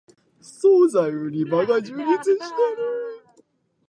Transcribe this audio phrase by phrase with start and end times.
[0.41, 2.43] そうざい売り場が充実している